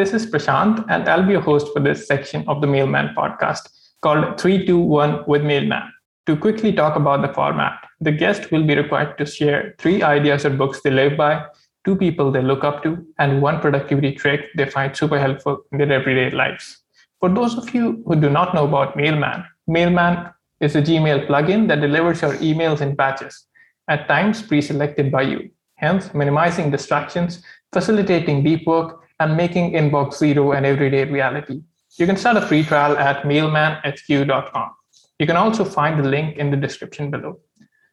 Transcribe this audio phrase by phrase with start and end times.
[0.00, 3.68] This is Prashant, and I'll be your host for this section of the Mailman podcast
[4.00, 5.92] called 321 with Mailman.
[6.24, 10.46] To quickly talk about the format, the guest will be required to share three ideas
[10.46, 11.44] or books they live by,
[11.84, 15.76] two people they look up to, and one productivity trick they find super helpful in
[15.76, 16.78] their everyday lives.
[17.20, 21.68] For those of you who do not know about Mailman, Mailman is a Gmail plugin
[21.68, 23.44] that delivers your emails in batches,
[23.86, 30.14] at times pre selected by you, hence minimizing distractions, facilitating deep work, and making inbox
[30.14, 31.62] zero an everyday reality.
[31.98, 34.70] You can start a free trial at mailmanhq.com.
[35.18, 37.38] You can also find the link in the description below.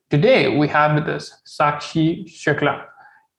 [0.09, 2.85] Today, we have with us Sakshi Shukla.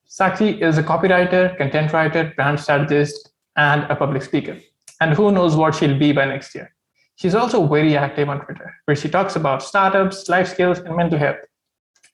[0.07, 4.61] Sakshi is a copywriter, content writer, brand strategist, and a public speaker.
[5.01, 6.75] And who knows what she'll be by next year.
[7.17, 11.19] She's also very active on Twitter, where she talks about startups, life skills, and mental
[11.19, 11.39] health.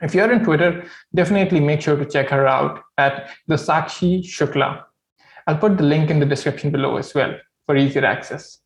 [0.00, 4.84] If you're on Twitter, definitely make sure to check her out at the Sakshi Shukla.
[5.46, 7.34] I'll put the link in the description below as well
[7.66, 8.58] for easier access.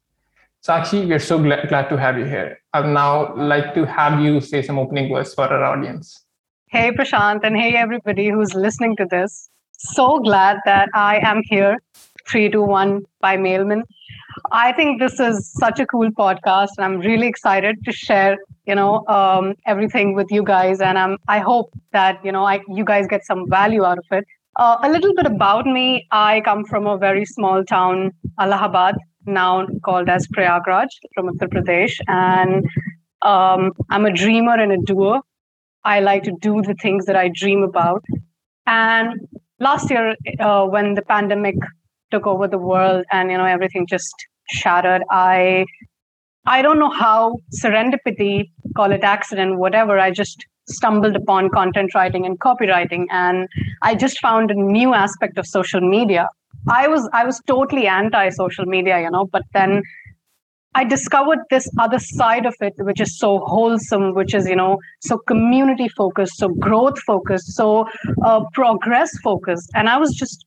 [0.67, 2.61] Sakshi, we're so glad, glad to have you here.
[2.73, 6.25] I'd now like to have you say some opening words for our audience.
[6.67, 9.49] Hey, Prashant, and hey, everybody who's listening to this.
[9.79, 11.79] So glad that I am here,
[12.29, 13.85] 321 by Mailman.
[14.53, 18.75] I think this is such a cool podcast, and I'm really excited to share, you
[18.75, 20.81] know, um, everything with you guys.
[20.81, 24.05] And I'm, I hope that, you know, I, you guys get some value out of
[24.11, 24.27] it.
[24.59, 26.07] Uh, a little bit about me.
[26.11, 31.95] I come from a very small town, Allahabad, now called as Prayagraj from Uttar Pradesh.
[32.09, 32.67] And
[33.23, 35.21] um, I'm a dreamer and a doer.
[35.85, 38.05] I like to do the things that I dream about.
[38.67, 39.21] And
[39.61, 41.55] last year, uh, when the pandemic
[42.11, 44.15] took over the world and you know everything just
[44.51, 45.67] shattered, I
[46.47, 49.99] I don't know how serendipity, call it accident, whatever.
[50.01, 53.49] I just stumbled upon content writing and copywriting, and
[53.83, 56.29] I just found a new aspect of social media.
[56.69, 59.83] I was I was totally anti social media, you know, but then
[60.75, 64.79] I discovered this other side of it, which is so wholesome, which is you know
[65.01, 67.87] so community focused, so growth focused, so
[68.25, 70.47] uh, progress focused, and I was just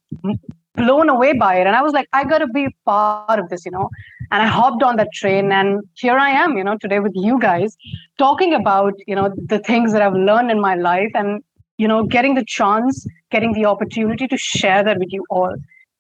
[0.76, 1.68] blown away by it.
[1.68, 3.90] And I was like, I got to be part of this, you know.
[4.32, 7.40] And I hopped on that train, and here I am, you know, today with you
[7.40, 7.76] guys,
[8.18, 11.44] talking about you know the things that I've learned in my life, and
[11.78, 15.54] you know, getting the chance, getting the opportunity to share that with you all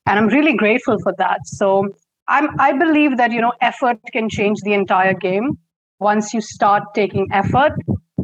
[0.06, 1.88] and i'm really grateful for that so
[2.28, 5.58] i'm i believe that you know effort can change the entire game
[6.00, 7.74] once you start taking effort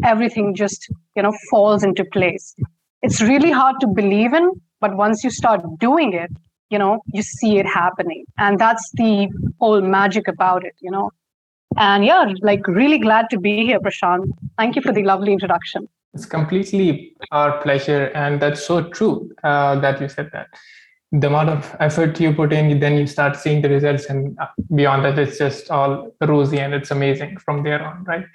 [0.03, 2.55] everything just you know falls into place
[3.01, 6.31] it's really hard to believe in but once you start doing it
[6.69, 9.29] you know you see it happening and that's the
[9.59, 11.09] whole magic about it you know
[11.77, 14.25] and yeah like really glad to be here prashant
[14.57, 19.79] thank you for the lovely introduction it's completely our pleasure and that's so true uh,
[19.79, 20.47] that you said that
[21.11, 24.47] the amount of effort you put in, then you start seeing the results, and uh,
[24.75, 28.25] beyond that, it's just all rosy and it's amazing from there on, right?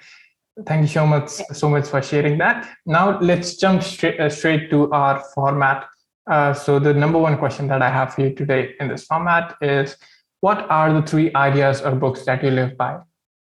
[0.65, 2.67] Thank you so much, so much for sharing that.
[2.85, 5.85] Now let's jump straight uh, straight to our format.
[6.29, 9.55] Uh, so the number one question that I have for you today in this format
[9.61, 9.97] is,
[10.39, 12.99] what are the three ideas or books that you live by?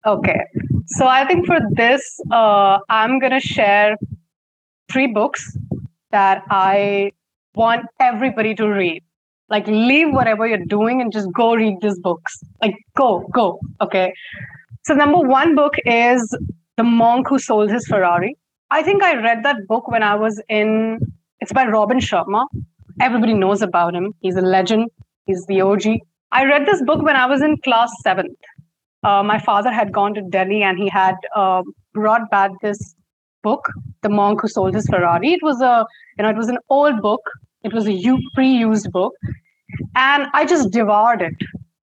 [0.07, 0.41] Okay,
[0.87, 3.97] so I think for this, uh, I'm gonna share
[4.91, 5.57] three books
[6.11, 7.13] that I
[7.55, 9.03] want everybody to read.
[9.51, 12.41] Like leave whatever you're doing and just go read these books.
[12.63, 14.15] Like go go okay?
[14.85, 16.35] So number one book is
[16.77, 18.37] the monk who sold his ferrari.
[18.71, 21.01] I think i read that book when i was in
[21.41, 22.47] it's by robin sharma
[23.00, 24.88] everybody knows about him he's a legend
[25.27, 25.87] he's the og
[26.33, 28.38] i read this book when i was in class seventh
[29.09, 31.62] uh, my father had gone to delhi and he had uh,
[31.94, 32.94] brought back this
[33.43, 33.71] book
[34.03, 35.77] the monk who sold his ferrari it was a
[36.16, 39.15] you know it was an old book it was a pre-used book,
[39.94, 41.34] and I just devoured it.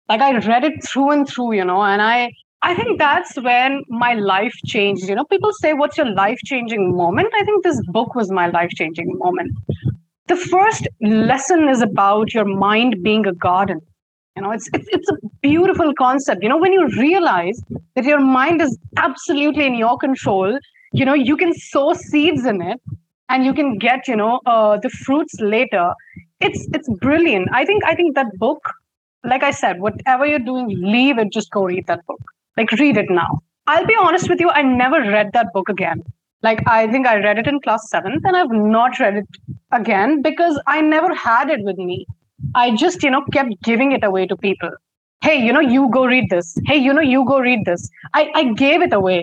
[0.09, 2.31] Like I read it through and through, you know, and I
[2.63, 5.07] I think that's when my life changed.
[5.07, 9.11] You know, people say, "What's your life-changing moment?" I think this book was my life-changing
[9.19, 9.51] moment.
[10.27, 13.81] The first lesson is about your mind being a garden.
[14.35, 16.43] You know, it's, it's it's a beautiful concept.
[16.43, 17.61] You know, when you realize
[17.95, 20.59] that your mind is absolutely in your control,
[20.93, 22.79] you know, you can sow seeds in it
[23.29, 25.93] and you can get you know uh, the fruits later.
[26.39, 27.49] It's it's brilliant.
[27.51, 28.61] I think i think that book
[29.23, 31.31] like i said whatever you're doing leave it.
[31.31, 32.21] Just go read that book.
[32.57, 33.39] Like read it now.
[33.65, 36.03] I'll be honest with you i never read that book again
[36.47, 39.39] like i think i read it in class 7th and i've not read it
[39.79, 41.99] again because i never had it with me
[42.55, 44.71] i just you know kept giving it away to people
[45.27, 48.23] hey you know you go read this hey you know you go read this i
[48.41, 49.19] i gave it away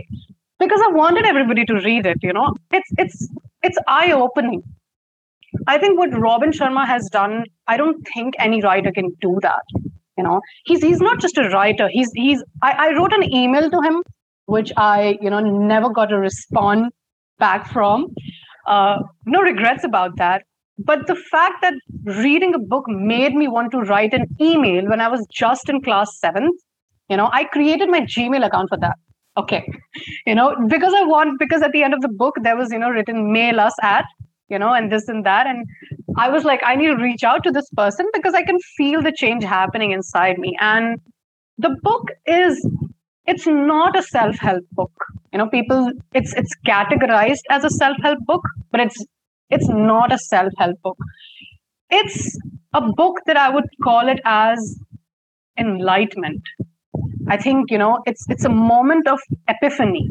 [0.59, 2.19] because I wanted everybody to read it.
[2.23, 3.29] You know, it's it's
[3.63, 4.63] it's eye opening.
[5.67, 9.63] I think what Robin Sharma has done, I don't think any writer can do that.
[10.19, 10.35] you know
[10.69, 13.97] he's he's not just a writer he's he's I, I wrote an email to him
[14.57, 15.41] which i you know
[15.71, 16.93] never got a response
[17.39, 18.09] back from.
[18.67, 20.43] Uh, no regrets about that.
[20.79, 25.01] But the fact that reading a book made me want to write an email when
[25.01, 26.51] i was just in class 7th
[27.09, 28.97] you know i created my gmail account for that.
[29.37, 29.63] Okay.
[30.27, 32.79] You know because i want because at the end of the book there was you
[32.79, 34.05] know written mail us at
[34.49, 35.47] you know and this and that.
[35.47, 35.65] And
[36.17, 39.03] i was like i need to reach out to this person because i can feel
[39.03, 40.57] the change happening inside me.
[40.61, 40.99] And
[41.59, 42.67] the book is
[43.27, 44.93] it's not a self-help book.
[45.33, 49.05] You know people it's it's categorized as a self-help book but it's
[49.51, 50.99] it's not a self-help book.
[51.91, 52.39] It's
[52.73, 54.79] a book that i would call it as
[55.59, 56.43] enlightenment.
[57.29, 60.09] I think you know it's it's a moment of epiphany.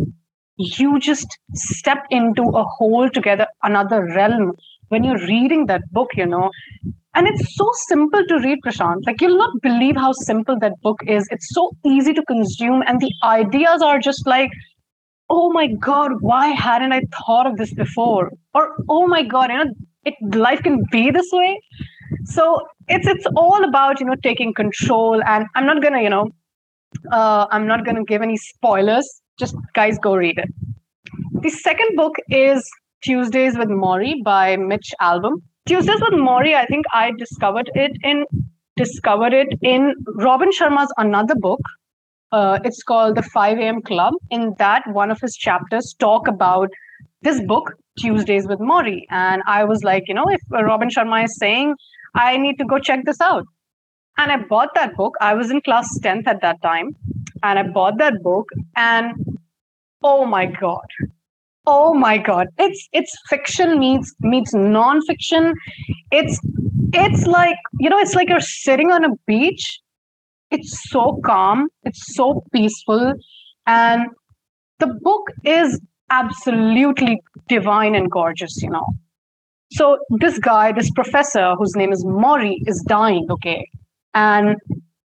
[0.57, 4.53] You just step into a whole together another realm.
[4.89, 6.51] When you're reading that book you know
[7.15, 9.05] and it's so simple to read prashant.
[9.05, 11.27] Like you'll not believe how simple that book is.
[11.31, 14.51] It's so easy to consume and the ideas are just like
[15.29, 18.31] oh my god why hadn't i thought of this before?
[18.53, 19.73] Or oh my god you know
[20.05, 21.61] it life can be this way.
[22.25, 25.23] So it's it's all about you know taking control.
[25.23, 26.29] And i'm not gonna you know
[27.11, 29.21] uh, i'm not gonna give any spoilers.
[29.39, 30.49] Just guys go read it.
[31.41, 32.69] The second book is
[33.03, 35.41] Tuesdays with Morrie by Mitch Albom.
[35.65, 38.25] Tuesdays with Morrie, I think I discovered it in
[38.75, 41.61] discovered it in Robin Sharma's another book.
[42.33, 43.81] Uh, it's called the 5 a.m.
[43.81, 44.13] Club.
[44.29, 46.69] In that, one of his chapters talk about
[47.21, 49.03] this book, Tuesdays with Morrie.
[49.09, 51.75] And I was like, you know, if Robin Sharma is saying,
[52.15, 53.45] I need to go check this out.
[54.17, 55.15] And I bought that book.
[55.21, 56.95] I was in class 10th at that time
[57.41, 59.13] and I bought that book and
[60.01, 60.87] oh my god.
[61.65, 62.47] Oh my god.
[62.57, 65.53] It's it's fiction meets meets non-fiction.
[66.11, 66.39] It's
[66.93, 69.79] it's like, you know, it's like you're sitting on a beach.
[70.51, 73.13] It's so calm, it's so peaceful
[73.65, 74.05] and
[74.79, 75.79] the book is
[76.11, 78.85] absolutely divine and gorgeous, you know.
[79.71, 83.67] So this guy, this professor whose name is Morrie, is dying, okay?
[84.13, 84.57] And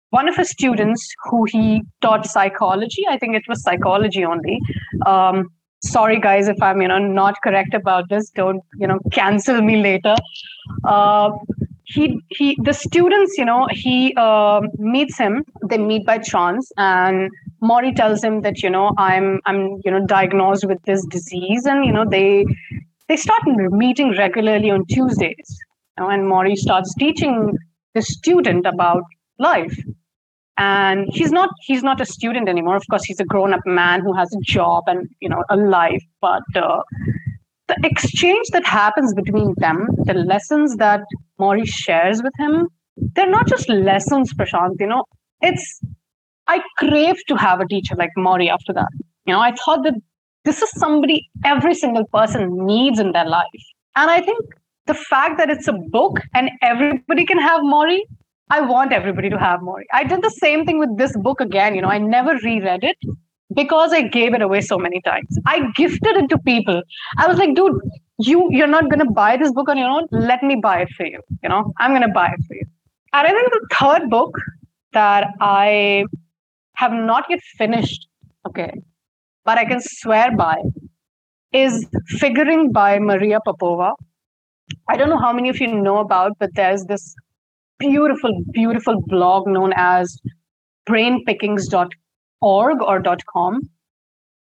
[0.10, 4.62] one of his students who he taught psychology i think it was psychology only
[5.06, 5.50] um,
[5.92, 8.30] sorry guys if i'm you know not correct about this.
[8.30, 10.16] Don't you know cancel me later.
[10.84, 11.32] Uh,
[11.86, 15.44] he he the students you know he uh, meets him.
[15.70, 17.30] They meet by chance and
[17.62, 21.86] Morrie tells him that you know i'm i'm you know diagnosed with this disease and
[21.86, 22.46] you know they
[23.08, 25.60] they start meeting regularly on tuesdays
[25.98, 27.58] you know, and Morrie starts teaching
[27.94, 29.04] the student about
[29.40, 29.78] life
[30.58, 32.76] and he's not he's not a student anymore.
[32.76, 35.58] Of course he's a grown up man who has a job and you know a
[35.58, 36.82] life but uh,
[37.68, 41.02] the exchange that happens between them the lessons that
[41.40, 45.04] Morrie shares with him they're not just lessons prashant you know.
[45.42, 45.82] It's
[46.48, 48.90] i crave to have a teacher like Morrie after that.
[49.26, 49.96] You know i thought that
[50.46, 53.66] this is somebody every single person needs in their life.
[53.98, 54.40] And i think
[54.86, 58.02] the fact that it's a book and everybody can have Morrie
[58.50, 59.84] I want everybody to have more.
[59.92, 61.76] I did the same thing with this book again.
[61.76, 62.98] You know, I never reread it
[63.54, 65.38] because I gave it away so many times.
[65.46, 66.84] I gifted it to people.
[67.18, 67.80] I was like, dude,
[68.20, 70.08] you you're not gonna buy this book on your own.
[70.12, 71.22] Let me buy it for you.
[71.44, 72.66] You know, I'm gonna buy it for you.
[73.14, 74.38] And I think the third book
[74.94, 76.06] that I
[76.76, 78.08] have not yet finished,
[78.48, 78.72] okay,
[79.44, 80.58] but I can swear by,
[81.52, 83.94] is Figuring by Maria Popova.
[84.90, 87.16] I don't know how many of you know about, but there's this
[87.80, 90.18] beautiful, beautiful blog known as
[90.90, 93.04] brainpickings.org or
[93.34, 93.62] .com.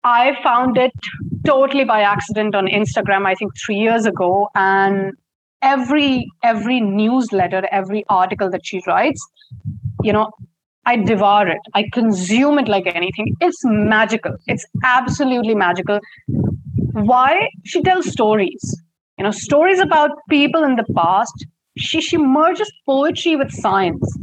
[0.05, 0.93] I found it
[1.47, 4.49] totally by accident on Instagram, I think three years ago.
[4.55, 5.13] And
[5.63, 9.27] every every newsletter, every article that she writes,
[10.03, 10.31] you know,
[10.87, 11.61] I devour it.
[11.73, 13.35] I consume it like anything.
[13.41, 14.37] It's magical.
[14.47, 16.01] It's absolutely magical.
[16.93, 17.49] Why?
[17.65, 18.83] She tells stories.
[19.17, 24.19] You know, stories about people in the past she she merges poetry with science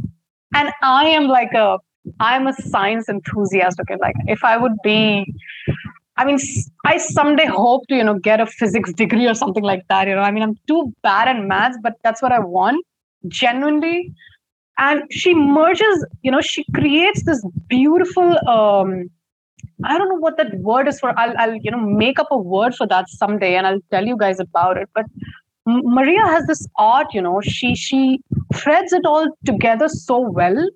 [0.54, 1.78] and i am like a
[2.20, 5.24] i'm a science enthusiast okay like if i would be
[6.16, 6.38] i mean
[6.86, 10.14] i someday hope to you know get a physics degree or something like that you
[10.14, 12.84] know i mean i'm too bad at maths but that's what i want
[13.28, 14.12] genuinely
[14.78, 19.10] and she merges you know she creates this beautiful um
[19.84, 21.18] I don't know what that word is for.
[21.18, 24.16] I'll, I'll, you know, make up a word for that someday, and I'll tell you
[24.16, 24.88] guys about it.
[24.94, 25.06] But
[25.66, 28.20] Maria has this art, you know, she she
[28.54, 30.68] threads it all together so well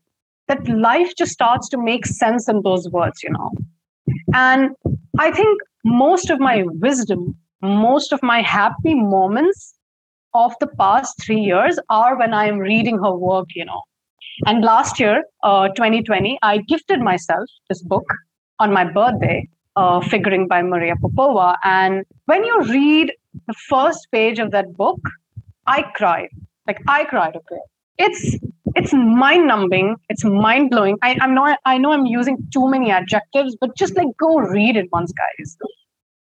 [0.49, 3.51] that life just starts to make sense in those words, you know.
[4.33, 4.71] And
[5.19, 9.75] I think most of my wisdom, most of my happy moments
[10.35, 13.83] of the past three years are when I am reading her work, you know.
[14.45, 18.05] And last year, uh, 2020, I gifted myself this book
[18.59, 21.57] on my birthday, uh, Figuring by Maria Popova.
[21.65, 23.13] And when you read
[23.47, 25.01] the first page of that book,
[25.67, 26.29] I cried.
[26.67, 27.37] Like I cried.
[27.37, 27.61] Okay,
[27.99, 28.37] it's
[28.75, 29.97] it's mind numbing.
[30.09, 30.99] It's mind blowing.
[31.03, 31.59] I, I'm not.
[31.65, 35.57] I know I'm using too many adjectives, but just like go read it once, guys.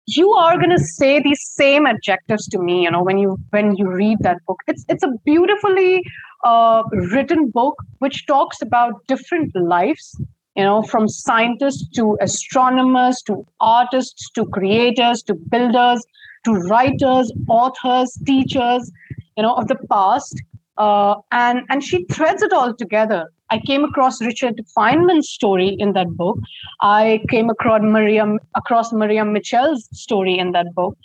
[0.06, 2.82] You are gonna say these same adjectives to me.
[2.82, 4.60] You know when you when you read that book.
[4.66, 6.02] It's it's a beautifully
[6.44, 10.16] uh, written book which talks about different lives
[10.56, 16.02] you know, from scientists to astronomers to artists to creators to builders
[16.46, 18.90] to writers, authors, teachers,
[19.36, 20.42] you know, of the past.
[20.78, 23.30] Uh, and and she threads it all together.
[23.50, 26.38] I came across Richard Feynman's story in that book.
[26.82, 30.96] I came across Maria across Maria Mitchell's story in that book.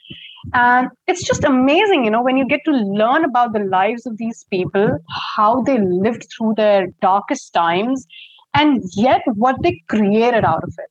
[0.53, 4.17] And it's just amazing, you know, when you get to learn about the lives of
[4.17, 4.97] these people,
[5.35, 8.07] how they lived through their darkest times,
[8.55, 10.89] and yet what they created out of it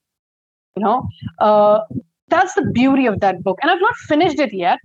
[0.75, 1.07] you know
[1.39, 1.79] uh,
[2.31, 3.59] that's the beauty of that book.
[3.61, 4.79] And i've not finished it yet.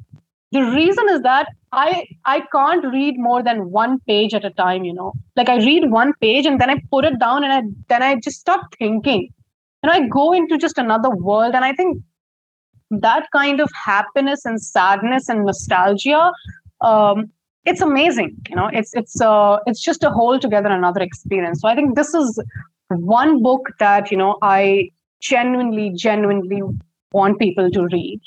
[0.53, 4.85] The reason is that i i can't read more than one page at a time
[4.91, 5.13] you know.
[5.41, 7.63] Like i read one page and then i put it down and I,
[7.95, 9.29] then i just start thinking.
[9.83, 12.03] And i go into just another world and i think
[13.07, 16.33] that kind of happiness and sadness and nostalgia
[16.81, 17.31] um,
[17.65, 18.69] it's amazing you know.
[18.73, 21.61] It's it's uh it's just a whole together another experience.
[21.61, 22.41] So i think this is
[22.89, 26.63] one book that you know i genuinely genuinely
[27.13, 28.21] want people to read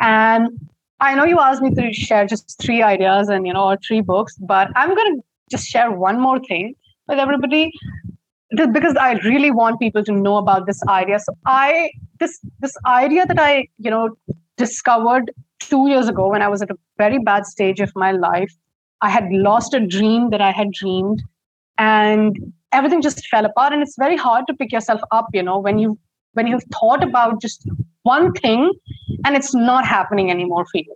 [0.00, 0.48] and
[1.00, 4.00] i know you asked me to share just three ideas and you know or three
[4.00, 6.74] books but i'm going to just share one more thing
[7.08, 7.72] with everybody
[8.50, 13.26] because i really want people to know about this idea so i this this idea
[13.26, 14.08] that i you know
[14.56, 15.30] discovered
[15.60, 18.56] two years ago when i was at a very bad stage of my life
[19.00, 21.22] I had lost a dream that I had dreamed,
[21.78, 22.36] and
[22.72, 23.72] everything just fell apart.
[23.72, 25.98] And it's very hard to pick yourself up, you know, when you
[26.34, 27.68] when you've thought about just
[28.02, 28.72] one thing
[29.24, 30.94] and it's not happening anymore for you.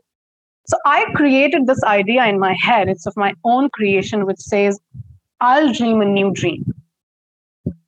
[0.67, 2.89] So I created this idea in my head.
[2.89, 4.79] It's of my own creation, which says,
[5.41, 6.65] I'll dream a new dream.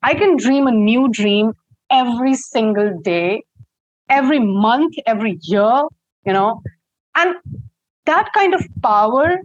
[0.03, 1.53] I can dream a new dream
[1.89, 3.43] every single day,
[4.09, 5.83] every month, every year,
[6.25, 6.61] you know.
[7.15, 7.35] And
[8.05, 9.37] that kind of power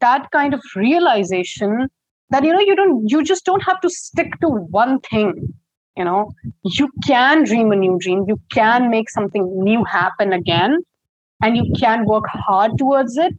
[0.00, 1.88] that kind of realization
[2.30, 5.54] that you know you don't you just don't have to stick to one thing
[6.00, 6.20] you know
[6.78, 10.78] you can dream a new dream you can make something new happen again
[11.42, 13.34] and you can work hard towards it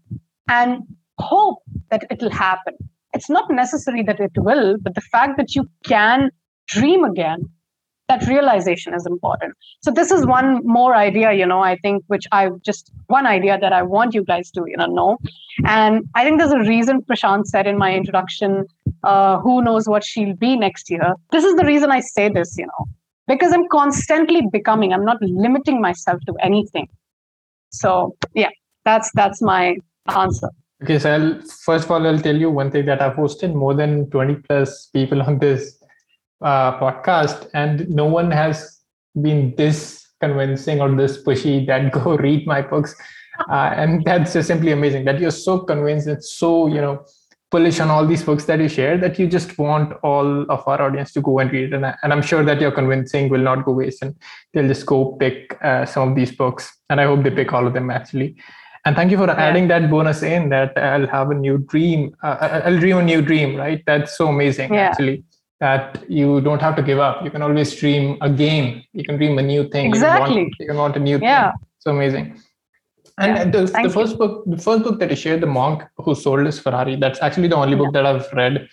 [0.50, 0.82] and
[1.20, 2.74] hope that it'll happen.
[3.14, 6.32] It's not necessary that it will but the fact that you can
[6.68, 7.50] dream again
[8.08, 9.54] that realization is important.
[9.82, 13.58] So this is one more idea you know i think which i just one idea
[13.64, 15.18] that i want you guys to you know know.
[15.66, 18.66] And i think there's a reason prashant said in my introduction
[19.04, 21.14] uh, who knows what she'll be next year.
[21.32, 22.86] This is the reason i say this you know
[23.28, 26.88] because i'm constantly becoming i'm not limiting myself to anything.
[27.72, 28.50] So yeah
[28.86, 29.78] that's that's my
[30.08, 30.50] answer.
[30.84, 33.74] Okay so I'll, first of all i'll tell you one thing that i've hosted more
[33.74, 35.82] than 20 plus people on this
[36.42, 38.80] uh, podcast, and no one has
[39.22, 42.96] been this convincing or this pushy that go read my books.
[43.50, 47.04] Uh, and that's just simply amazing that you're so convinced and so, you know,
[47.52, 50.82] bullish on all these books that you share that you just want all of our
[50.82, 51.74] audience to go and read.
[51.74, 54.16] And, and I'm sure that your convincing will not go waste and
[54.54, 56.72] they'll just go pick uh, some of these books.
[56.90, 58.38] And I hope they pick all of them actually.
[58.86, 62.16] And thank you for adding that bonus in that I'll have a new dream.
[62.24, 63.84] Uh, I'll dream a new dream, right?
[63.86, 64.90] That's so amazing, yeah.
[64.90, 65.24] actually
[65.60, 67.24] that you don't have to give up.
[67.24, 68.84] You can always dream again.
[68.94, 69.86] You can dream a new thing.
[69.88, 70.34] Exactly.
[70.34, 71.52] You, want, you can want a new yeah.
[71.52, 71.60] thing.
[71.80, 72.42] So amazing.
[73.22, 73.44] And yeah.
[73.46, 74.18] the, the first you.
[74.18, 77.48] book, the first book that you shared, The Monk Who Sold His Ferrari, that's actually
[77.48, 78.68] the only book that I've read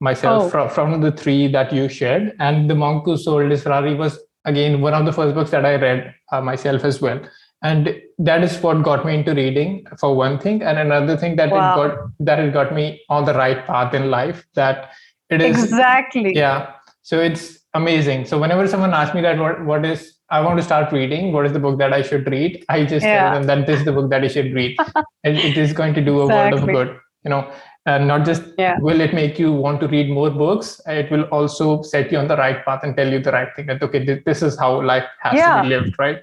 [0.00, 0.48] myself oh.
[0.48, 2.34] from, from the three that you shared.
[2.40, 5.64] And The Monk Who Sold His Ferrari was again one of the first books that
[5.64, 7.20] I read uh, myself as well.
[7.62, 10.62] And that is what got me into reading for one thing.
[10.62, 11.80] And another thing that wow.
[11.80, 14.90] it got that it got me on the right path in life that
[15.30, 16.34] it is exactly.
[16.34, 16.72] Yeah.
[17.02, 18.26] So it's amazing.
[18.26, 21.32] So whenever someone asks me that, what what is I want to start reading.
[21.32, 22.64] What is the book that I should read?
[22.70, 23.24] I just yeah.
[23.24, 24.76] tell them that this is the book that you should read.
[25.24, 26.74] it, it is going to do a exactly.
[26.74, 27.00] world of good.
[27.24, 27.52] You know,
[27.84, 28.78] and not just yeah.
[28.80, 30.80] will it make you want to read more books.
[30.86, 33.66] It will also set you on the right path and tell you the right thing.
[33.66, 35.56] That okay, this, this is how life has yeah.
[35.56, 36.22] to be lived, right?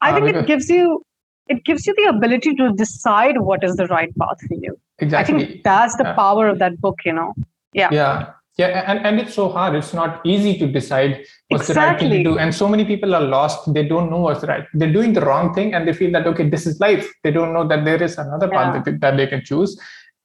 [0.00, 1.04] I uh, think because, it gives you
[1.48, 4.78] it gives you the ability to decide what is the right path for you.
[5.00, 5.34] Exactly.
[5.34, 7.00] I think that's the power of that book.
[7.04, 7.34] You know.
[7.72, 7.88] Yeah.
[7.90, 11.12] Yeah yeah and, and it's so hard it's not easy to decide
[11.48, 11.74] what's exactly.
[11.74, 14.44] the right thing to do and so many people are lost they don't know what's
[14.52, 17.32] right they're doing the wrong thing and they feel that okay this is life they
[17.38, 18.58] don't know that there is another yeah.
[18.58, 19.78] path that, that they can choose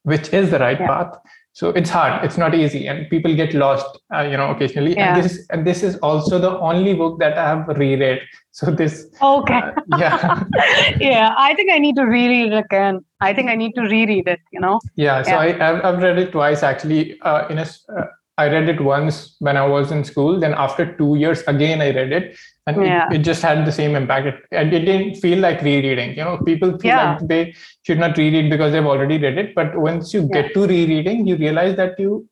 [0.03, 0.91] which is the right yeah.
[0.93, 1.17] path
[1.59, 5.15] so it's hard it's not easy and people get lost uh, you know occasionally Yeah.
[5.15, 8.19] and this and this is also the only book that i have reread
[8.51, 9.61] so this Okay.
[9.61, 10.43] uh, yeah
[10.99, 13.03] yeah, I think I need to reread it again.
[13.19, 14.79] I think I need to reread it, you know?
[14.95, 15.39] yeah so Yeah.
[15.39, 18.05] I, I've, I've read it twice actually uh, in a uh,
[18.37, 21.89] i read it once when i was in school then after two years again i
[21.97, 22.35] read it
[22.67, 23.07] and Yeah.
[23.11, 26.23] it, it just had the same impact it, and it didn't feel like rereading you
[26.27, 27.11] know people feel Yeah.
[27.13, 27.41] like they
[27.83, 30.41] should not reread because they've already read it but once you Yeah.
[30.41, 32.27] get to rereading you realize that you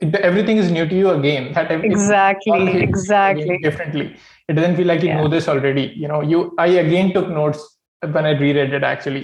[0.00, 3.58] it, everything is new to you again that ev- it's all Exactly, exactly.
[3.66, 4.06] differently
[4.48, 7.60] it doesn't feel like you know this already you know you i again took notes
[8.16, 9.22] when i reread it actually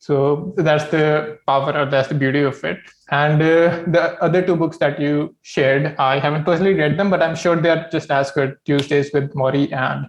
[0.00, 2.78] so that's the power or that's the beauty of it.
[3.10, 7.22] And uh, the other two books that you shared i haven't personally read them but
[7.22, 10.06] i'm sure they're just as good tuesdays with Morrie and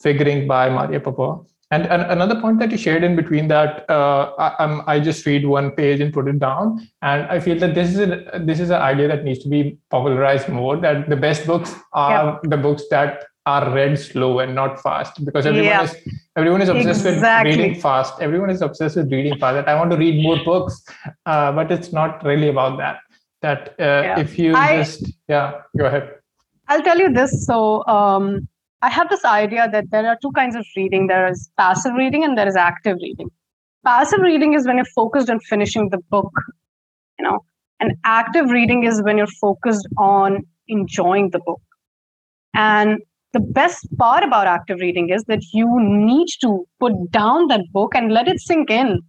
[0.00, 4.32] figuring by maria Popova and, and another point that you shared in between that uh,
[4.38, 6.88] I, um, I just read one page and put it down.
[7.02, 9.78] And i feel that this is a, this is an idea that needs to be
[9.88, 14.80] popularized more that the best books are the books that are read slow and not
[14.86, 15.82] fast because everyone Yeah.
[15.88, 15.94] is
[16.40, 17.50] everyone is obsessed Exactly.
[17.50, 20.38] with reading fast everyone is obsessed with reading fast that i want to read more
[20.50, 20.76] books
[21.32, 22.98] uh, but it's not really about that
[23.46, 24.20] that uh, Yeah.
[24.24, 25.46] if you I- just yeah
[25.82, 26.08] go ahead
[26.72, 27.32] I'll tell you this.
[27.46, 27.56] So,
[27.92, 28.26] um,
[28.88, 32.22] I have this idea that there are two kinds of reading there is passive reading
[32.26, 33.30] and there is active reading.
[33.88, 36.30] Passive reading is when you're focused on finishing the book,
[37.18, 37.40] you know,
[37.80, 40.38] and active reading is when you're focused on
[40.76, 41.60] enjoying the book.
[42.54, 42.98] And
[43.32, 47.94] the best part about active reading is that you need to put down that book
[47.94, 49.00] and let it sink in.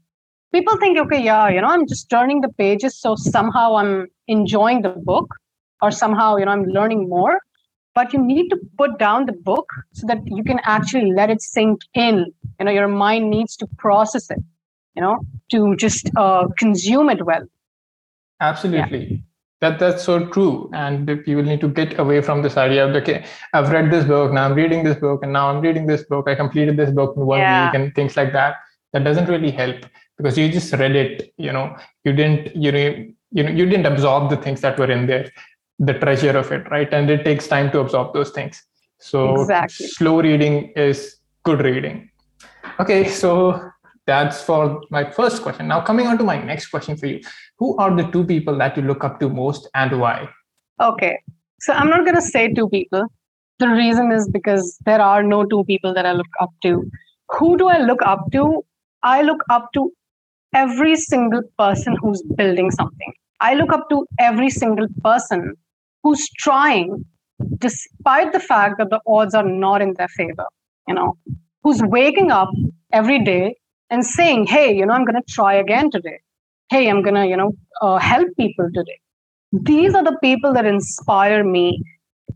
[0.53, 4.81] People think, okay, yeah, you know, I'm just turning the pages, so somehow I'm enjoying
[4.81, 5.27] the book
[5.81, 7.39] or somehow, you know, I'm learning more.
[7.95, 11.41] But you need to put down the book so that you can actually let it
[11.41, 12.25] sink in.
[12.59, 14.39] You know your mind needs to process it
[14.95, 15.19] you know
[15.51, 17.43] to just uh, consume it well.
[18.39, 19.23] Absolutely
[19.62, 20.69] that that's so true.
[20.74, 24.32] And people need to get away from this idea of okay i've read this book
[24.34, 27.15] now i'm reading this book and now i'm reading this book i completed this book
[27.15, 27.65] in one Yeah.
[27.65, 28.56] week and things like that
[28.93, 29.78] that doesn't really help
[30.17, 31.76] because you just read it you know.
[32.06, 32.86] You didn't you know
[33.32, 35.32] you know you didn't absorb the things that were in there
[35.80, 36.91] the treasure of it right?
[36.93, 38.62] And it takes time to absorb those things.
[39.00, 39.88] So Exactly.
[39.88, 42.10] slow reading is good reading.
[42.80, 43.70] Okay so
[44.07, 45.67] that's for my first question.
[45.67, 47.21] Now coming on to my next question for you.
[47.59, 50.29] Who are the two people that you look up to most and why?
[50.81, 51.19] Okay.
[51.59, 53.05] So i'm not going to say two people.
[53.59, 56.89] The reason is because there are no two people that i look up to.
[57.37, 58.65] Who do i look up to?
[59.03, 59.91] I look up to
[60.53, 63.13] every single person who's building something.
[63.39, 65.55] I look up to every single person
[66.03, 67.05] who's trying
[67.57, 70.45] despite the fact that the odds are not in their favor
[70.87, 71.17] you know
[71.63, 72.49] who's waking up
[72.91, 73.55] every day
[73.91, 76.19] and saying hey you know i'm going to try again today.
[76.71, 77.51] Hey i'm going to you know
[77.82, 78.99] uh, help people today.
[79.51, 81.84] These are the people that inspire me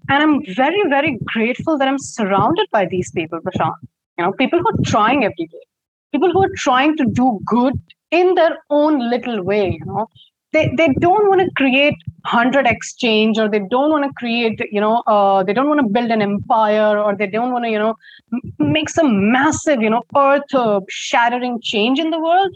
[0.09, 3.81] and i'm very very grateful that i'm surrounded by these people prashant.
[4.17, 5.65] You know people who are trying every day.
[6.13, 7.73] People who are trying to do good
[8.11, 10.07] in their own little way you know
[10.55, 14.81] they, they don't want to create 100 exchange or they don't want to create you
[14.81, 17.79] know uh, they don't want to build an empire or they don't want to you
[17.83, 17.93] know
[18.33, 18.41] m-
[18.75, 22.49] make some massive you know earth uh, shattering change in the world.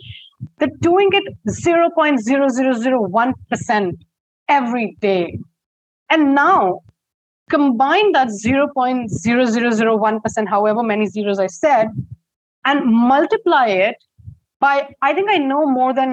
[0.58, 3.92] They're doing it 0.0001%
[4.48, 5.38] every day.
[6.10, 6.80] And now
[7.50, 11.90] combine that 0.0001% however many zeros i said
[12.66, 13.96] and multiply it
[14.60, 16.12] by i think i know more than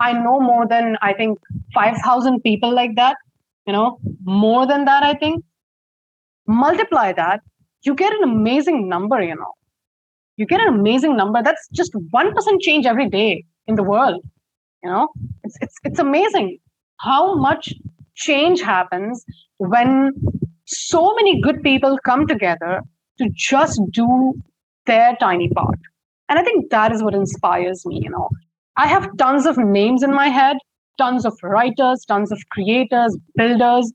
[0.00, 1.38] I know more than I think
[1.74, 3.16] 5,000 people like that,
[3.66, 5.44] you know, more than that, I think.
[6.46, 7.40] Multiply that,
[7.82, 9.52] you get an amazing number, you know.
[10.36, 11.42] You get an amazing number.
[11.42, 14.22] That's just 1% change every day in the world,
[14.82, 15.08] you know.
[15.44, 16.58] It's, it's, it's amazing
[16.98, 17.74] how much
[18.14, 19.24] change happens
[19.58, 20.12] when
[20.64, 22.82] so many good people come together
[23.18, 24.34] to just do
[24.86, 25.78] their tiny part.
[26.28, 28.28] And I think that is what inspires me, you know.
[28.78, 30.56] I have tons of names in my head,
[30.98, 33.92] tons of writers, tons of creators, builders.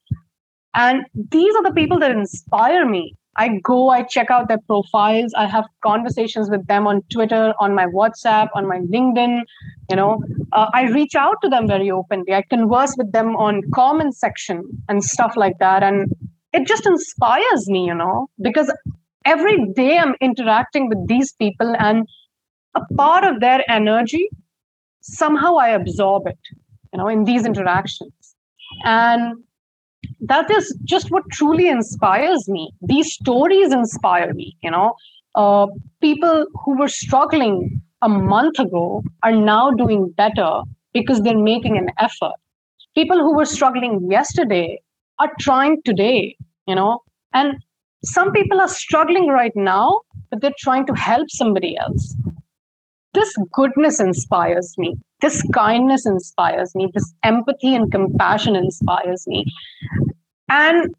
[0.76, 3.16] And these are the people that inspire me.
[3.38, 7.74] I go, I check out their profiles, I have conversations with them on Twitter, on
[7.74, 9.44] my WhatsApp, on my LinkedIn.
[9.90, 12.34] You know, uh, I reach out to them very openly.
[12.34, 15.82] I converse with them on comment section and stuff like that.
[15.82, 16.12] And
[16.52, 18.72] it just inspires me, you know, because
[19.26, 22.06] every day I'm interacting with these people and
[22.76, 24.30] a part of their energy
[25.04, 26.40] somehow I absorb it,
[26.94, 28.36] you know, in these interactions.
[28.86, 29.44] And
[30.22, 32.72] that is just what truly inspires me.
[32.82, 34.96] These stories inspire me, you know.
[35.36, 35.68] Uh,
[36.02, 40.62] people who were struggling a month ago are now doing better
[40.94, 42.34] because they're making an effort.
[42.96, 44.82] people who were struggling yesterday
[45.20, 46.36] are trying today
[46.68, 47.02] you know
[47.34, 47.58] and
[48.04, 52.16] some people are struggling right now but they're trying to help somebody else
[53.14, 54.96] this goodness inspires me.
[55.22, 56.90] This kindness inspires me.
[56.94, 59.46] This empathy and compassion inspires me.
[60.50, 60.94] And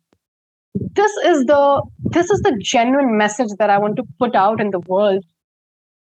[0.75, 4.71] this is the this is the genuine message that i want to put out in
[4.71, 5.25] the world.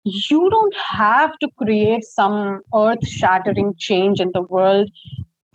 [0.03, 4.89] You don't have to create some earth shattering change in the world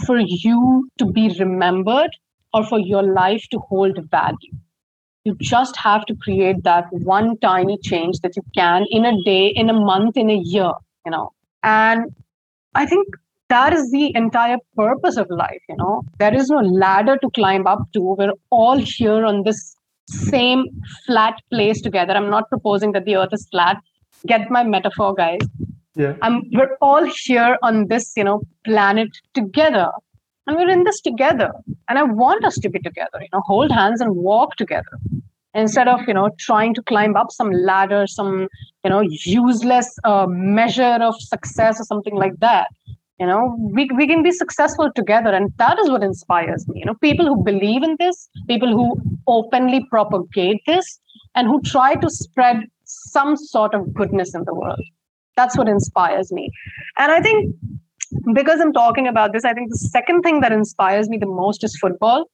[0.06, 2.10] for you to be remembered
[2.52, 4.61] or for your life to hold value.
[5.24, 9.46] You just have to create that one tiny change that you can in a day,
[9.46, 10.72] in a month, in a year,
[11.04, 11.32] you know.
[11.62, 12.06] And
[12.74, 13.06] I think
[13.48, 16.02] that is the entire purpose of life, you know.
[16.18, 18.00] There is no ladder to climb up to.
[18.00, 19.76] We're all here on this
[20.08, 20.64] same
[21.06, 22.14] flat place together.
[22.14, 23.76] I'm not proposing that the earth is flat
[24.26, 25.40] get my metaphor, guys.
[25.94, 26.14] Yeah.
[26.22, 29.90] I'm, we're all here on this, you know, planet together.
[30.46, 31.52] And we're in this together.
[31.88, 34.98] And I want us to be together, you know, hold hands and walk together.
[35.54, 38.48] Instead of, you know, trying to climb up some ladder, some,
[38.84, 42.68] you know, useless uh, measure of success or something like that.
[43.20, 45.30] You know, we, we can be successful together.
[45.30, 46.80] And that is what inspires me.
[46.80, 50.98] You know, people who believe in this, people who openly propagate this,
[51.34, 54.82] and who try to spread some sort of goodness in the world.
[55.36, 56.50] That's what inspires me.
[56.98, 57.54] And I think
[58.32, 61.64] because I'm talking about this, I think the second thing that inspires me the most
[61.64, 62.30] is football.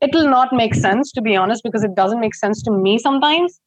[0.00, 2.98] It will not make sense, to be honest, because it doesn't make sense to me
[2.98, 3.60] sometimes.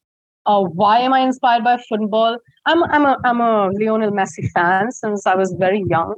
[0.44, 2.36] Uh, why am I inspired by football?
[2.66, 6.14] I'm, I'm, a, I'm a Lionel Messi fan since I was very young.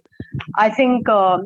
[0.57, 1.39] I think uh,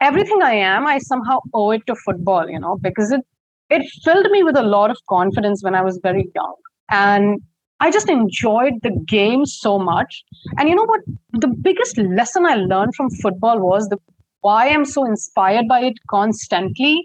[0.00, 3.22] everything I am, I somehow owe it to football, you know, because it,
[3.70, 6.54] it filled me with a lot of confidence when I was very young.
[6.90, 7.40] And
[7.80, 10.24] I just enjoyed the game so much.
[10.58, 11.00] And you know what?
[11.32, 13.98] The biggest lesson I learned from football was the
[14.40, 17.04] why I'm so inspired by it constantly.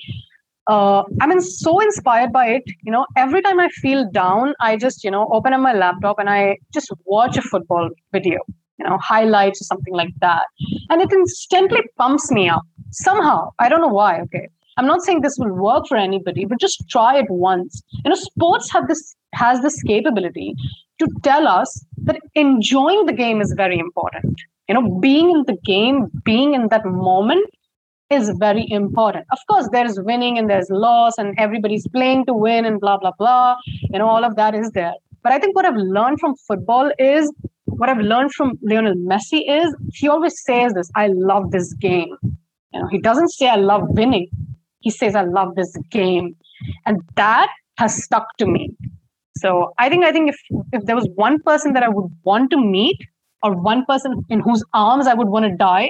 [0.67, 2.63] Uh, I mean, so inspired by it.
[2.83, 6.19] You know, every time I feel down, I just you know open up my laptop
[6.19, 8.39] and I just watch a football video.
[8.79, 10.45] You know, highlights or something like that,
[10.89, 13.51] and it instantly pumps me up somehow.
[13.59, 14.21] I don't know why.
[14.21, 17.81] Okay, I'm not saying this will work for anybody, but just try it once.
[18.03, 20.55] You know, sports have this has this capability
[20.99, 24.39] to tell us that enjoying the game is very important.
[24.67, 27.49] You know, being in the game, being in that moment
[28.09, 29.25] is very important.
[29.31, 33.11] Of course, there's winning and there's loss, and everybody's playing to win and blah, blah,
[33.17, 33.55] blah.
[33.65, 34.93] You know, all of that is there.
[35.23, 37.31] But I think what I've learned from football is
[37.65, 42.15] what I've learned from Lionel Messi is he always says this I love this game.
[42.73, 44.27] You know, he doesn't say I love winning
[44.83, 46.35] he says, I love this game.
[46.85, 48.75] And that has stuck to me.
[49.37, 50.39] So I think I think if
[50.71, 52.99] if there was one person that I would want to meet
[53.41, 55.89] or one person in whose arms I would want to die,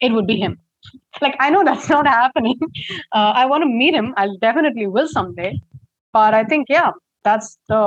[0.00, 0.58] it would be him.
[1.20, 2.58] Like I know that's not happening.
[3.12, 4.12] Uh, I want to meet him.
[4.16, 5.60] I definitely will someday.
[6.12, 6.90] But I think yeah,
[7.22, 7.82] that's the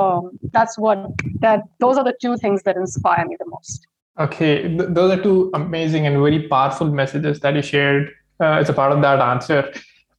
[0.54, 1.06] that's what
[1.40, 3.88] that those are the two things that inspire me the most.
[4.20, 8.74] Okay, those are two amazing and very powerful messages that you shared uh, as a
[8.74, 9.72] part of that answer.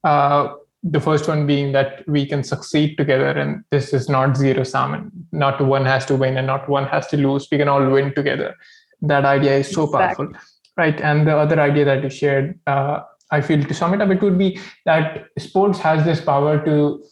[0.05, 4.63] Uh, the first one being that we can succeed together and this is not zero
[4.63, 7.49] sum and not one has to win and not one has to lose.
[7.51, 8.57] We can all win together.
[9.03, 10.27] That idea is so exactly.
[10.27, 10.41] powerful
[10.79, 11.01] right?
[11.01, 14.23] And the other idea that you shared uh, i feel to sum it up it
[14.23, 17.03] would be that sports has this power to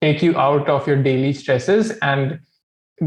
[0.00, 2.38] take you out of your daily stresses and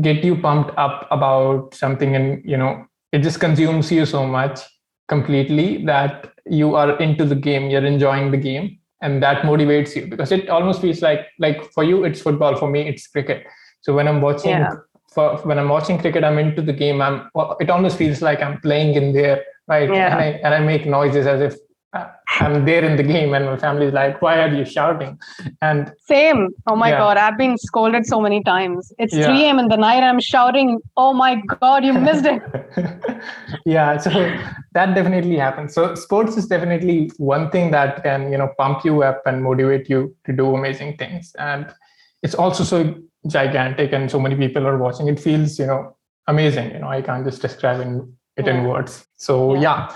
[0.01, 4.59] get you pumped up about something and you know it just consumes you so much
[5.07, 10.07] completely that you are into the game you're enjoying the game and that motivates you
[10.07, 13.45] because it almost feels like like for you it's football for me it's cricket
[13.81, 14.73] so when i'm watching yeah.
[15.13, 17.29] for when i'm watching cricket i'm into the game i'm
[17.59, 20.11] it almost feels like i'm playing in there right yeah.
[20.11, 21.59] and, I, and i make noises as if
[21.93, 22.05] Uh,
[22.39, 25.17] I'm there in the game, and my family's like, "Why are you shouting?"
[25.61, 26.49] And same.
[26.67, 26.97] Oh my yeah.
[26.97, 28.91] god, I've been scolded so many times.
[28.99, 29.27] It's yeah.
[29.27, 29.59] 3 a.m.
[29.59, 30.03] in the night.
[30.03, 32.41] I'm shouting, "Oh my god, you missed it!"
[33.65, 34.09] yeah, so
[34.73, 35.73] that definitely happens.
[35.73, 39.89] So sports is definitely one thing that can you know pump you up and motivate
[39.89, 41.73] you to do amazing things, and
[42.21, 42.95] it's also so
[43.27, 45.07] gigantic, and so many people are watching.
[45.07, 45.95] It feels you know
[46.27, 46.71] amazing.
[46.71, 48.59] You know, I can't just describe in, it yeah.
[48.59, 49.07] in words.
[49.15, 49.89] So yeah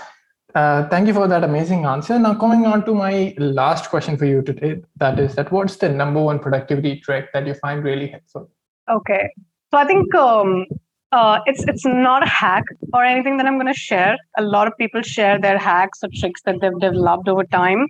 [0.54, 2.18] uh, thank you for that amazing answer.
[2.18, 5.88] Now, coming on to my last question for you today, that is that what's the
[5.88, 8.50] number one productivity trick that you find really helpful?
[8.90, 9.30] Okay,
[9.70, 10.66] so I think um,
[11.12, 14.16] uh, it's it's not a hack or anything that I'm going to share.
[14.36, 17.86] A lot of people share their hacks or tricks that they've developed over time.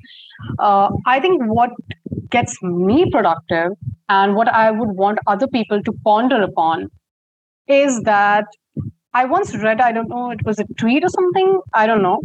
[0.59, 1.71] Uh, I think what
[2.31, 3.73] gets me productive
[4.09, 6.91] and what I would want other people to ponder upon
[7.69, 8.45] is that
[9.15, 12.21] I once read, I don't know, it was a tweet or something, I don't know,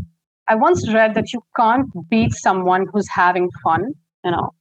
[0.49, 4.51] I once read that you can't beat someone who's having fun, you know.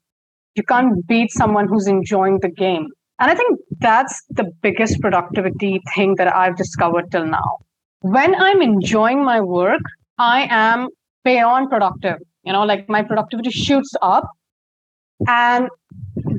[0.54, 2.88] You can't beat someone who's enjoying the game.
[3.18, 7.58] And I think that's the biggest productivity thing that I've discovered till now.
[8.00, 9.82] When I'm enjoying my work,
[10.18, 10.88] I am
[11.24, 12.18] beyond productive.
[12.42, 14.28] You know, like my productivity shoots up.
[15.26, 15.68] And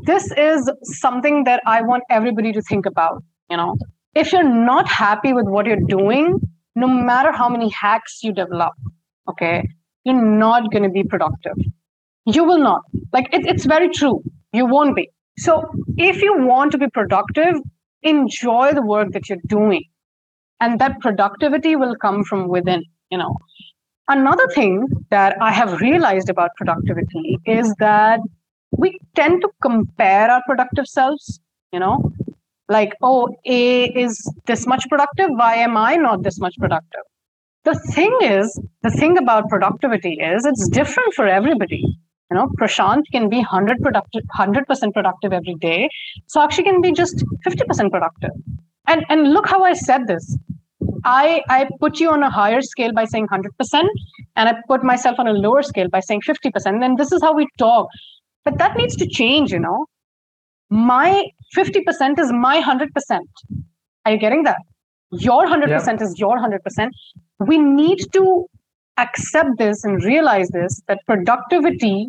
[0.05, 3.23] this is something that I want everybody to think about.
[3.49, 3.75] You know,
[4.13, 6.39] if you're not happy with what you're doing,
[6.75, 8.73] no matter how many hacks you develop,
[9.29, 9.67] okay,
[10.03, 11.57] you're not going to be productive.
[12.25, 12.81] You will not.
[13.13, 14.21] Like, it, it's very true.
[14.53, 15.09] You won't be.
[15.37, 17.55] So, if you want to be productive,
[18.03, 19.83] enjoy the work that you're doing.
[20.59, 23.35] And that productivity will come from within, you know.
[24.07, 28.19] Another thing that I have realized about productivity is that
[28.71, 31.39] we tend to compare our productive selves,
[31.71, 32.11] you know,
[32.69, 35.29] like, oh, A is this much productive.
[35.31, 37.01] Why am I not this much productive?
[37.67, 41.83] The thing is, the thing about productivity is it's different for everybody.
[42.31, 45.89] You know, Prashant can be 100 productive, 100% productive every day.
[46.33, 48.31] Sakshi can be just 50% productive.
[48.87, 50.37] And, and look how I said this.
[51.03, 53.49] I, I put you on a higher scale by saying 100%,
[54.37, 56.85] and I put myself on a lower scale by saying 50%.
[56.85, 57.89] And this is how we talk.
[58.45, 59.87] But that needs to change, you know.
[60.69, 63.19] My 50% is my 100%.
[64.05, 64.61] Are you getting that?
[65.11, 66.03] Your 100% yeah.
[66.03, 66.89] is your 100%.
[67.39, 68.45] We need to
[68.97, 72.07] accept this and realize this that productivity,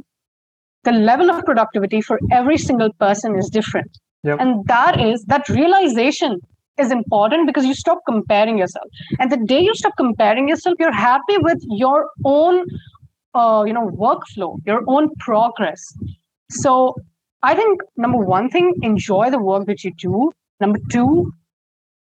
[0.85, 3.91] the level of productivity for every single person is different.
[4.25, 4.39] Yep.
[4.41, 6.41] And that is that realization
[6.79, 8.87] is important because you stop comparing yourself.
[9.19, 12.65] And the day you stop comparing yourself, you're happy with your own
[13.35, 15.81] uh, you know workflow, your own progress.
[16.51, 16.95] So
[17.43, 20.33] I think number one thing, enjoy the work that you do.
[20.61, 21.33] Number two,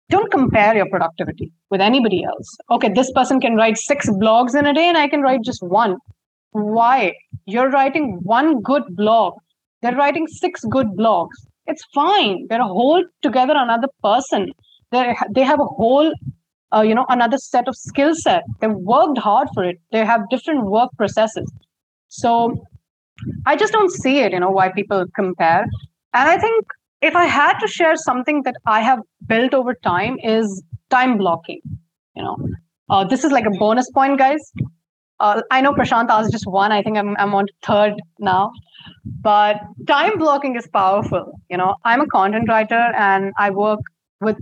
[0.10, 2.58] don't compare your productivity with anybody else.
[2.72, 5.62] Okay, this person can write six blogs in a day and I can write just
[5.62, 5.98] one.
[6.52, 7.14] Why?
[7.46, 9.34] You're writing one good blog.
[9.82, 11.36] They're writing six good blogs.
[11.66, 12.48] It's fine.
[12.50, 14.52] They're a whole together another person.
[14.92, 16.14] They they have a whole,
[16.74, 18.44] uh, you know, another set of skill set.
[18.62, 19.78] They've worked hard for it.
[19.92, 21.52] They have different work processes.
[22.08, 22.66] So
[23.46, 25.66] I just don't see it, you know, why people compare.
[26.14, 26.66] And I think
[27.02, 31.62] if I had to share something that I have built over time is time blocking.
[32.16, 32.38] You know,
[32.90, 34.52] uh, this is like a bonus point, guys.
[35.20, 36.72] Uh, I know Prashant asked just one.
[36.72, 38.52] I think I'm, I'm on third now.
[39.22, 39.58] But
[39.88, 41.34] time blocking is powerful.
[41.50, 43.80] You know, I'm a content writer and I work
[44.22, 44.38] with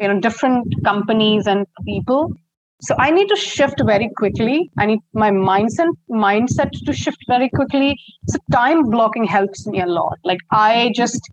[0.00, 2.32] you know different companies and people
[2.80, 7.48] so i need to shift very quickly i need my mindset mindset to shift very
[7.48, 7.96] quickly
[8.28, 11.30] so time blocking helps me a lot like i just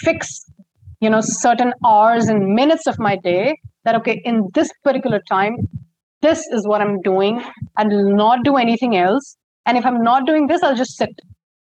[0.00, 0.44] fix
[1.00, 5.56] you know certain hours and minutes of my day that okay in this particular time
[6.20, 7.42] this is what i'm doing
[7.76, 9.36] and not do anything else.
[9.66, 11.10] And if i'm not doing this i'll just sit.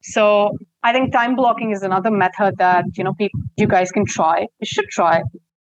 [0.01, 0.51] So
[0.83, 4.47] i think time blocking is another method that you know people, you guys can try.
[4.59, 5.21] You should try.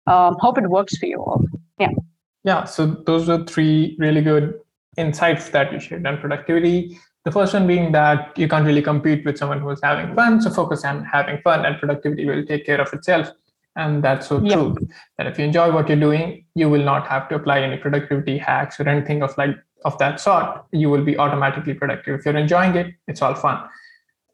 [0.07, 1.41] Um, hope it works for you all.
[1.79, 1.89] Yeah.
[2.43, 4.53] Yeah, so those are three really good
[4.95, 6.97] insights that you shared on productivity.
[7.27, 10.39] The first one being that you can't really compete with someone who's having fun.
[10.39, 13.29] So focus on having fun and productivity will take care of itself.
[13.75, 14.77] And that's so true.
[15.17, 18.37] That if you enjoy what you're doing, you will not have to apply any productivity
[18.37, 20.63] hacks or anything of like of that sort.
[20.71, 22.17] You will be automatically productive.
[22.17, 23.61] If you're enjoying it, it's all fun.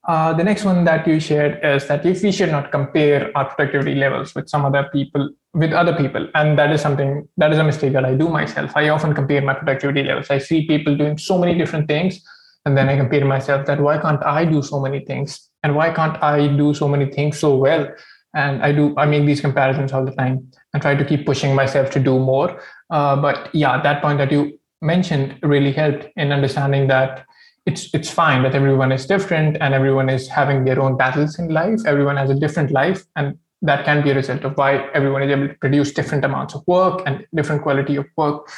[0.07, 3.45] Uh, the next one that you shared is that if we should not compare our
[3.45, 7.57] productivity levels with some other people, with other people, and that is something that is
[7.57, 8.71] a mistake that I do myself.
[8.75, 10.29] I often compare my productivity levels.
[10.29, 12.23] I see people doing so many different things,
[12.65, 15.91] and then I compare myself that why can't I do so many things, and why
[15.91, 17.87] can't I do so many things so well?
[18.35, 18.95] And I do.
[18.97, 22.19] I make these comparisons all the time and try to keep pushing myself to do
[22.19, 22.59] more.
[22.89, 27.25] Uh, but yeah, that point that you mentioned really helped in understanding that
[27.65, 31.47] it's it's fine that everyone is different and everyone is having their own battles in
[31.47, 35.23] life everyone has a different life and that can be a result of why everyone
[35.23, 38.49] is able to produce different amounts of work and different quality of work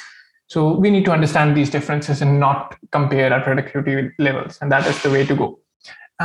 [0.56, 4.88] so we need to understand these differences and not compare our productivity levels and that
[4.92, 5.48] is the way to go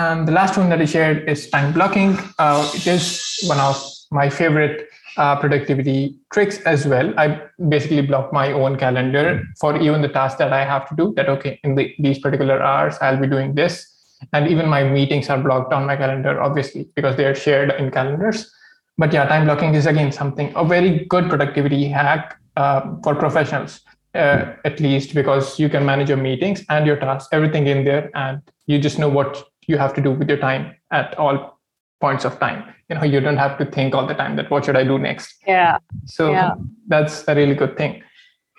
[0.03, 3.05] and the last one that i shared is time blocking uh, it is
[3.53, 3.77] one of
[4.21, 7.12] my favorite uh, productivity tricks as well.
[7.19, 11.12] I basically block my own calendar for even the tasks that I have to do.
[11.16, 13.87] That okay, in the, these particular hours, I'll be doing this,
[14.33, 17.90] and even my meetings are blocked on my calendar, obviously because they are shared in
[17.90, 18.51] calendars.
[18.99, 23.81] But yeah, time blocking is again something a very good productivity hack uh, for professionals,
[24.14, 28.11] uh, at least because you can manage your meetings and your tasks, everything in there,
[28.14, 31.59] and you just know what you have to do with your time at all
[32.01, 34.64] points of time you know you don't have to think all the time that what
[34.64, 36.55] should i do next yeah so yeah.
[36.88, 38.03] that's a really good thing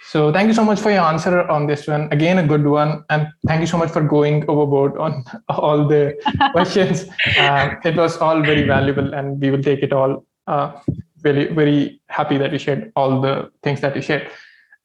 [0.10, 2.10] So thank you so much for your answer on this one.
[2.12, 6.18] Again, a good one, and thank you so much for going overboard on all the
[6.54, 7.04] questions.
[7.38, 10.26] Um, it was all very valuable, and we will take it all.
[10.48, 10.72] Uh,
[11.18, 14.28] very, very happy that you shared all the things that you shared.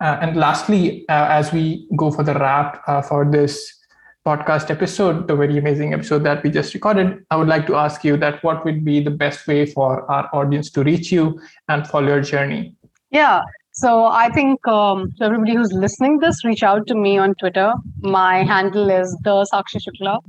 [0.00, 3.72] Uh, and lastly, uh, as we go for the wrap uh, for this
[4.26, 8.04] podcast episode, the very amazing episode that we just recorded, I would like to ask
[8.04, 11.86] you that what would be the best way for our audience to reach you and
[11.86, 12.74] follow your journey?
[13.10, 17.34] Yeah, so I think um, to everybody who's listening this, reach out to me on
[17.34, 17.74] Twitter.
[18.00, 20.20] My handle is the Sakshi Shukla.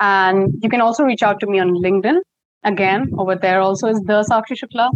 [0.00, 2.18] And you can also reach out to me on LinkedIn.
[2.64, 4.90] Again, over there also is the Sakshi Shukla.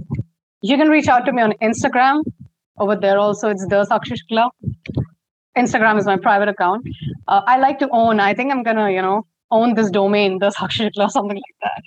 [0.63, 2.25] You can reach out to me on Instagram.
[2.81, 4.51] Over there also it's the Sakshi Shukla.
[5.57, 6.87] Instagram is my private account.
[7.29, 8.21] Uh, I like to own.
[8.21, 11.83] I think I'm gonna, you know, own this domain, the Sakshi Shukla, something like that.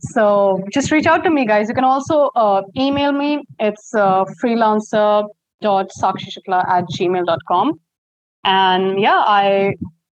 [0.00, 1.68] So just reach out to me, guys.
[1.68, 3.44] You can also uh, email me.
[3.58, 7.80] It's uh, freelancer.sakshishukla at gmail.com.
[8.44, 9.74] And yeah, I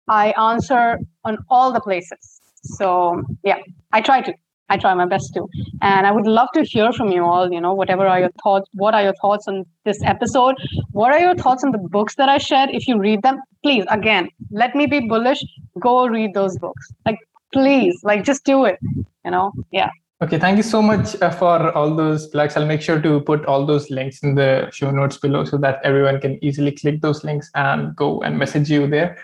[0.08, 2.40] I answer on all the places.
[2.64, 3.58] So yeah,
[3.92, 4.32] I try to.
[4.72, 5.48] I try my best to.
[5.82, 8.70] And I would love to hear from you all, you know, whatever are your thoughts,
[8.74, 10.56] what are your thoughts on this episode?
[10.92, 12.70] What are your thoughts on the books that I shared?
[12.80, 15.44] If you read them, please, again, let me be bullish.
[15.80, 16.94] Go read those books.
[17.06, 17.20] Like
[17.54, 18.80] please like just do it
[19.26, 19.90] you know yeah
[20.24, 23.46] okay thank you so much uh, for all those plugs i'll make sure to put
[23.46, 27.24] all those links in the show notes below so that everyone can easily click those
[27.24, 29.18] links and go and message you there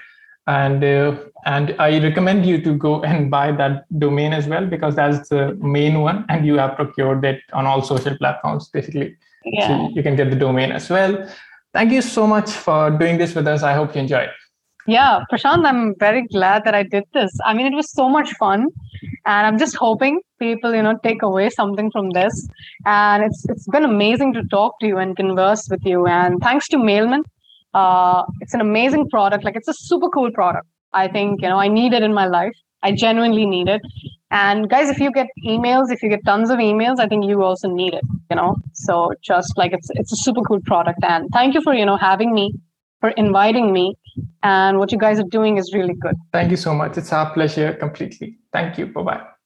[0.47, 4.95] and uh, and i recommend you to go and buy that domain as well because
[4.95, 9.67] that's the main one and you have procured it on all social platforms basically yeah.
[9.67, 11.29] so you can get the domain as well
[11.73, 14.27] thank you so much for doing this with us i hope you enjoy
[14.87, 17.29] yeah, Prashant, I'm very glad that I did this.
[17.45, 18.67] I mean, it was so much fun,
[19.25, 22.47] and I'm just hoping people, you know, take away something from this.
[22.85, 26.07] And it's it's been amazing to talk to you and converse with you.
[26.07, 27.25] And thanks to Mailman,
[27.77, 29.43] uh, it's an amazing product.
[29.43, 30.67] Like it's a super cool product.
[30.93, 32.55] I think you know I need it in my life.
[32.83, 33.81] I genuinely need it.
[34.29, 37.43] And guys, if you get emails, if you get tons of emails, I think you
[37.43, 38.03] also need it.
[38.31, 40.99] You know, so just like it's it's a super cool product.
[41.03, 42.53] And thank you for you know having me
[43.01, 43.95] for inviting me.
[44.41, 46.15] And what you guys are doing is really good.
[46.33, 46.97] Thank you so much.
[46.97, 48.37] It's our pleasure completely.
[48.51, 48.87] Thank you.
[48.87, 49.36] Bye bye.